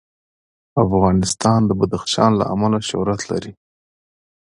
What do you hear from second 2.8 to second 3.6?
شهرت لري.